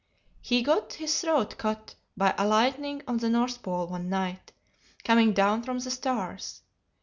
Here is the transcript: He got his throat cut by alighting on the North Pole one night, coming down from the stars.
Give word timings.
He 0.41 0.63
got 0.63 0.93
his 0.93 1.21
throat 1.21 1.59
cut 1.59 1.93
by 2.17 2.33
alighting 2.35 3.03
on 3.07 3.17
the 3.17 3.29
North 3.29 3.61
Pole 3.61 3.85
one 3.85 4.09
night, 4.09 4.51
coming 5.03 5.31
down 5.31 5.61
from 5.61 5.77
the 5.77 5.91
stars. 5.91 6.63